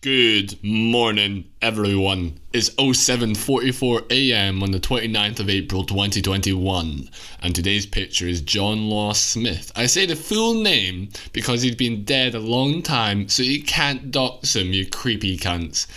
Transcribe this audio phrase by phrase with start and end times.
[0.00, 2.38] Good morning, everyone.
[2.52, 4.62] It's 07:44 a.m.
[4.62, 7.10] on the 29th of April 2021,
[7.42, 9.72] and today's picture is John Law Smith.
[9.74, 14.12] I say the full name because he's been dead a long time, so you can't
[14.12, 15.88] dox him, you creepy cunts.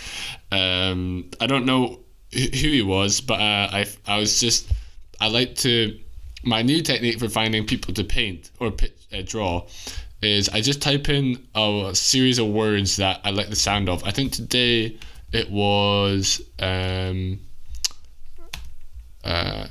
[0.50, 2.00] Um, I don't know
[2.32, 4.68] who he was, but uh, I I was just
[5.20, 5.96] I like to
[6.42, 8.72] my new technique for finding people to paint or
[9.12, 9.64] uh, draw
[10.22, 14.04] is I just type in a series of words that I like the sound of.
[14.04, 14.98] I think today
[15.32, 17.40] it was um,
[19.24, 19.66] uh,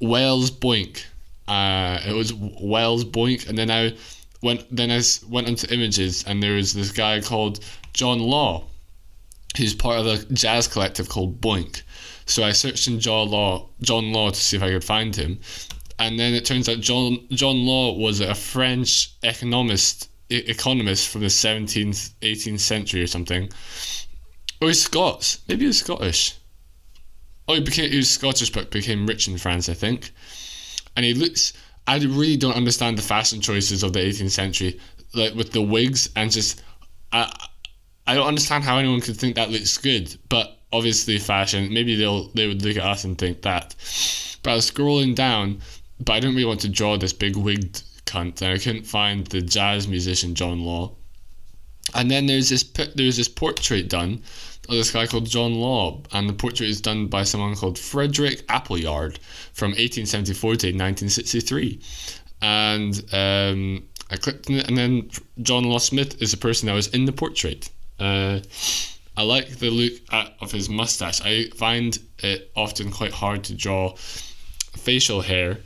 [0.00, 1.04] Wales Boink.
[1.46, 3.96] Uh, it was Wells Boink, and then I
[4.42, 7.60] went then I went into images, and there was this guy called
[7.94, 8.64] John Law,
[9.56, 11.82] who's part of a jazz collective called Boink.
[12.26, 15.40] So I searched in John Law, John Law to see if I could find him,
[15.98, 21.28] and then it turns out John John Law was a French economist economist from the
[21.28, 23.48] 17th 18th century or something.
[24.60, 25.38] Or he's Scots.
[25.48, 26.34] Maybe he's Scottish.
[27.46, 30.10] Oh he became he was Scottish but became rich in France I think.
[30.96, 31.52] And he looks
[31.86, 34.80] I really don't understand the fashion choices of the 18th century
[35.14, 36.62] like with the wigs and just
[37.12, 37.32] I
[38.06, 42.28] I don't understand how anyone could think that looks good but obviously fashion maybe they'll
[42.28, 43.74] they would look at us and think that.
[44.42, 45.60] But I was scrolling down
[46.00, 49.26] but I didn't really want to draw this big wigged cunt, and I couldn't find
[49.26, 50.94] the jazz musician John Law.
[51.94, 52.62] And then there's this
[52.94, 54.22] there's this portrait done
[54.68, 58.44] of this guy called John Law, and the portrait is done by someone called Frederick
[58.48, 59.18] Appleyard
[59.52, 61.80] from 1874 to 1963.
[62.42, 65.10] And um, I clicked it, and then
[65.42, 67.70] John Law Smith is the person that was in the portrait.
[67.98, 68.40] Uh,
[69.16, 71.20] I like the look at, of his mustache.
[71.24, 75.58] I find it often quite hard to draw facial hair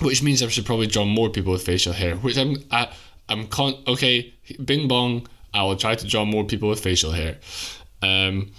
[0.00, 2.16] which means I should probably draw more people with facial hair.
[2.16, 2.92] Which I'm I,
[3.28, 4.32] I'm con okay.
[4.64, 5.26] Bing bong.
[5.52, 7.38] I will try to draw more people with facial hair.
[8.02, 8.52] Um,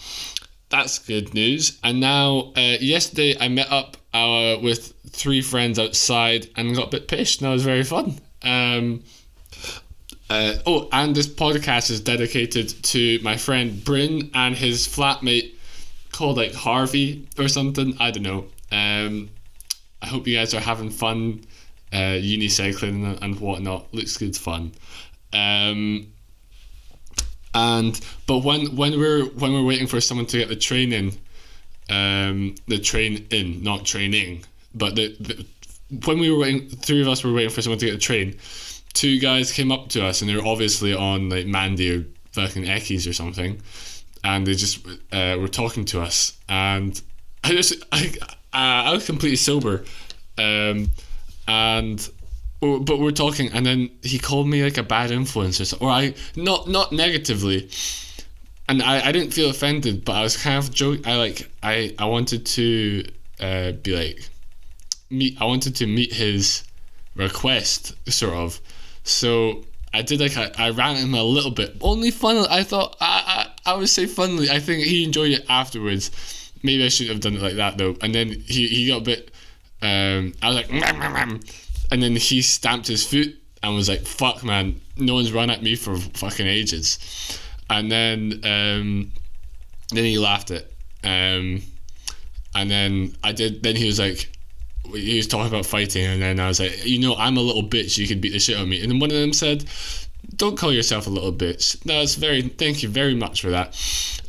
[0.69, 1.80] that's good news.
[1.83, 6.92] And now, uh, yesterday I met up uh, with three friends outside and got a
[6.92, 8.20] bit pissed, that was very fun.
[8.42, 9.03] Um,
[10.30, 15.53] uh, oh, and this podcast is dedicated to my friend Bryn and his flatmate
[16.11, 17.95] called like Harvey or something.
[17.99, 18.45] I don't know.
[18.71, 19.30] Um,
[20.02, 21.43] I hope you guys are having fun
[21.91, 23.93] uh, unicycling and, and whatnot.
[23.93, 24.71] Looks good fun.
[25.33, 26.11] Um,
[27.53, 31.11] and but when when we're when we're waiting for someone to get the train in,
[31.89, 34.43] um, the train in, not training,
[34.75, 35.45] but the, the
[36.05, 38.37] when we were waiting, three of us were waiting for someone to get the train.
[38.93, 43.09] Two guys came up to us and they're obviously on like Mandy or fucking Eckies
[43.09, 43.61] or something,
[44.23, 46.37] and they just uh, were talking to us.
[46.49, 47.02] And
[47.43, 48.14] I just I
[48.53, 49.83] uh, I was completely sober,
[50.37, 50.89] um,
[51.48, 52.09] and
[52.59, 55.89] but we're talking, and then he called me like a bad influence or so, or
[55.89, 57.70] I not not negatively,
[58.67, 61.05] and I, I didn't feel offended, but I was kind of joking.
[61.05, 63.05] I like I I wanted to
[63.39, 64.30] uh, be like
[65.09, 65.39] meet.
[65.39, 66.64] I wanted to meet his
[67.15, 68.59] request, sort of.
[69.03, 72.47] So I did like I, I ran him a little bit, only funnily.
[72.49, 74.49] I thought I, I I would say funnily.
[74.49, 76.11] I think he enjoyed it afterwards
[76.64, 77.95] maybe I shouldn't have done it like that though.
[78.02, 79.32] And then he, he got a bit.
[79.82, 80.72] Um, I was like,
[81.92, 85.62] and then he stamped his foot and was like, "Fuck, man, no one's run at
[85.62, 89.12] me for fucking ages." And then um,
[89.92, 90.72] then he laughed it.
[91.04, 91.62] Um,
[92.56, 93.64] and then I did.
[93.64, 94.30] Then he was like,
[94.94, 97.64] he was talking about fighting, and then I was like, you know, I'm a little
[97.64, 97.98] bitch.
[97.98, 98.82] You could beat the shit out of me.
[98.82, 99.66] And then one of them said,
[100.36, 101.78] don't call yourself a little bitch.
[101.86, 102.42] It's very.
[102.42, 103.76] Thank you very much for that.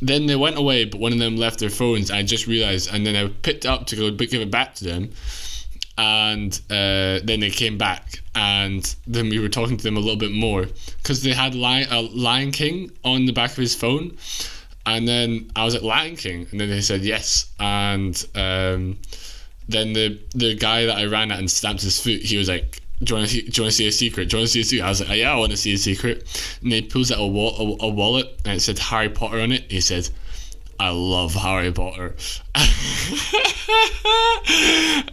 [0.01, 2.09] Then they went away, but one of them left their phones.
[2.09, 5.11] I just realized, and then I picked up to go give it back to them,
[5.97, 10.15] and uh, then they came back, and then we were talking to them a little
[10.15, 10.67] bit more
[10.97, 14.17] because they had Lion, uh, Lion King on the back of his phone,
[14.85, 18.97] and then I was at Lion King, and then they said yes, and um,
[19.67, 22.81] then the the guy that I ran at and stamped his foot, he was like
[23.05, 24.29] to see, do you want to see a secret?
[24.29, 24.85] Do you want to see a secret?
[24.85, 26.57] I was like, yeah, I want to see a secret.
[26.61, 29.71] And he pulls out a, a, a wallet and it said Harry Potter on it.
[29.71, 30.09] He said,
[30.79, 32.15] I love Harry Potter.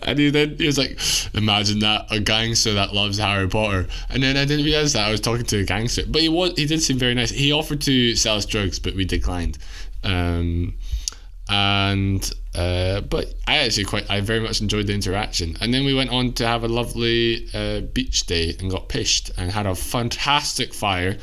[0.02, 0.98] and he then he was like,
[1.34, 3.88] imagine that a gangster that loves Harry Potter.
[4.08, 6.52] And then I didn't realize that I was talking to a gangster, but he was
[6.56, 7.30] he did seem very nice.
[7.30, 9.58] He offered to sell us drugs, but we declined.
[10.04, 10.74] Um,
[11.48, 15.56] and uh, but I actually quite I very much enjoyed the interaction.
[15.60, 19.30] And then we went on to have a lovely uh, beach day and got pished
[19.36, 21.18] and had a fantastic fire,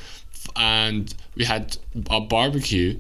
[0.56, 1.78] and we had
[2.10, 3.00] a barbecue.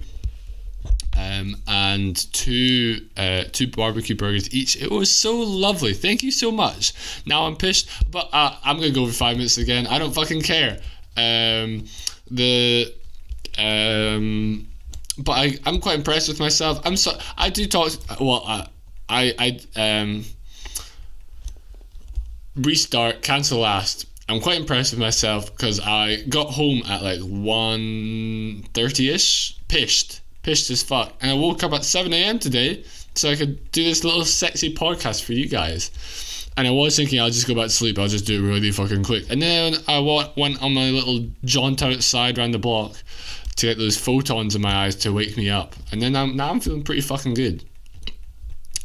[1.15, 4.81] Um, and two uh, two barbecue burgers each.
[4.81, 5.93] It was so lovely.
[5.93, 6.93] Thank you so much.
[7.25, 9.85] Now I'm pissed, but uh, I'm gonna go for five minutes again.
[9.87, 10.79] I don't fucking care.
[11.15, 11.85] Um,
[12.31, 12.91] the
[13.57, 14.67] Um,
[15.17, 16.81] but I, I'm quite impressed with myself.
[16.85, 17.91] I'm so I do talk.
[18.19, 18.67] Well, I
[19.09, 20.25] I, I um
[22.55, 24.05] restart cancel last.
[24.29, 30.69] I'm quite impressed with myself because I got home at like 1.30 ish, pished, pished
[30.69, 32.39] as fuck, and I woke up at seven a.m.
[32.39, 35.91] today so I could do this little sexy podcast for you guys.
[36.55, 37.97] And I was thinking I'll just go back to sleep.
[37.97, 39.25] I'll just do it really fucking quick.
[39.31, 39.99] And then I
[40.37, 42.95] went on my little jaunt outside around the block
[43.55, 45.75] to get those photons in my eyes to wake me up.
[45.91, 47.63] And then I'm, now I'm feeling pretty fucking good.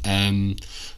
[0.04, 0.56] Um,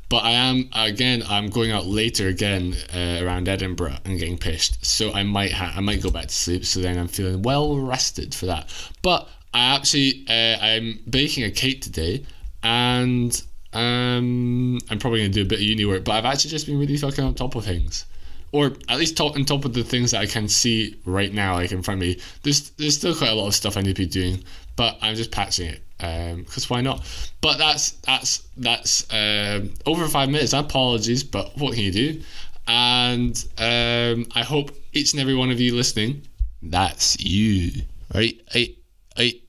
[0.08, 1.22] but I am again.
[1.28, 5.72] I'm going out later again uh, around Edinburgh and getting pissed, So I might ha-
[5.76, 6.66] I might go back to sleep.
[6.66, 8.72] So then I'm feeling well rested for that.
[9.02, 12.26] But I actually uh, I'm baking a cake today,
[12.64, 13.40] and
[13.72, 16.04] um, I'm probably gonna do a bit of uni work.
[16.04, 18.04] But I've actually just been really fucking on top of things
[18.52, 21.54] or at least top on top of the things that I can see right now,
[21.54, 22.20] like in front of me.
[22.42, 24.42] There's there's still quite a lot of stuff I need to be doing,
[24.76, 27.06] but I'm just patching it because um, why not?
[27.40, 30.52] But that's that's that's um, over five minutes.
[30.52, 32.22] Apologies, but what can you do?
[32.66, 36.22] And um, I hope each and every one of you listening,
[36.62, 37.82] that's you,
[38.14, 38.40] right?
[38.54, 38.74] I,
[39.16, 39.40] I,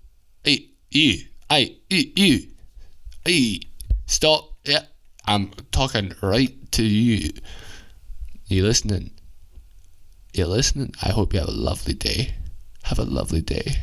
[0.46, 2.48] I, you, I, you, you,
[3.26, 3.60] I.
[4.08, 4.50] Stop.
[4.66, 4.84] Yeah,
[5.26, 7.30] I'm talking right to you.
[8.52, 9.12] You listening?
[10.34, 10.94] You listening?
[11.02, 12.34] I hope you have a lovely day.
[12.84, 13.78] Have a lovely day.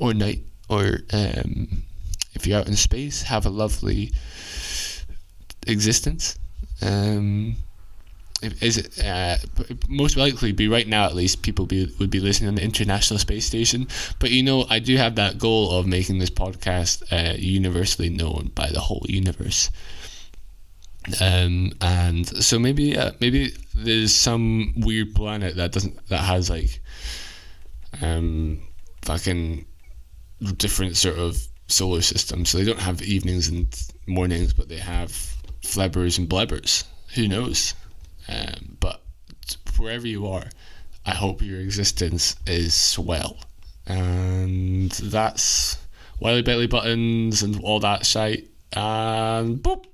[0.00, 0.44] Or night.
[0.70, 1.82] Or um,
[2.32, 4.12] if you're out in space, have a lovely
[5.66, 6.38] existence.
[6.80, 7.56] Um,
[8.40, 9.36] is it uh,
[9.90, 13.18] most likely be right now at least people be, would be listening on the international
[13.18, 13.88] space station
[14.18, 18.50] but you know i do have that goal of making this podcast uh, universally known
[18.54, 19.70] by the whole universe
[21.18, 26.80] um, and so maybe uh, maybe there's some weird planet that doesn't that has like
[28.02, 28.60] um
[29.02, 29.64] fucking
[30.56, 31.36] different sort of
[31.68, 32.50] solar systems.
[32.50, 33.68] So they don't have evenings and
[34.06, 35.10] mornings, but they have
[35.62, 36.84] flebbers and blebbers.
[37.14, 37.74] Who knows?
[38.28, 39.00] Um, but
[39.78, 40.44] wherever you are,
[41.04, 43.38] I hope your existence is swell.
[43.86, 45.78] And that's
[46.20, 48.48] Wiley Belly Buttons and all that shite.
[48.72, 49.84] And boop.